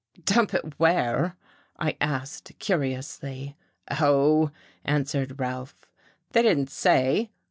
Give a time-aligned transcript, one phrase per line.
[0.23, 1.37] "Dump it where?"
[1.77, 3.55] I asked curiously.
[3.99, 4.49] "Oh,"
[4.83, 5.91] answered Ralph,
[6.31, 7.29] "they didn't say.